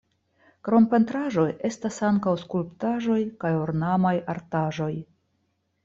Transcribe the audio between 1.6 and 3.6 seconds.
estas ankaŭ skulptaĵoj kaj